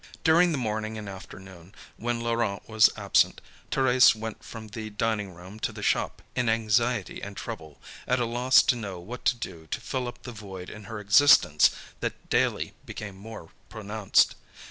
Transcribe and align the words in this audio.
During 0.23 0.51
the 0.51 0.57
morning 0.57 0.97
and 0.97 1.07
afternoon, 1.07 1.75
when 1.95 2.21
Laurent 2.21 2.67
was 2.67 2.89
absent, 2.97 3.39
Thérèse 3.69 4.15
went 4.15 4.43
from 4.43 4.69
the 4.69 4.89
dining 4.89 5.31
room 5.35 5.59
to 5.59 5.71
the 5.71 5.83
shop 5.83 6.23
in 6.35 6.49
anxiety 6.49 7.21
and 7.21 7.37
trouble, 7.37 7.79
at 8.07 8.17
a 8.19 8.25
loss 8.25 8.63
to 8.63 8.75
know 8.75 8.99
what 8.99 9.25
to 9.25 9.35
do 9.35 9.67
to 9.67 9.79
fill 9.79 10.07
up 10.07 10.23
the 10.23 10.31
void 10.31 10.71
in 10.71 10.85
her 10.85 10.99
existence 10.99 11.69
that 11.99 12.31
daily 12.31 12.73
became 12.83 13.15
more 13.15 13.49
pronounced. 13.69 14.33